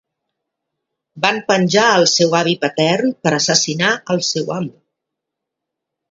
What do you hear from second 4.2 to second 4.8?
seu amo.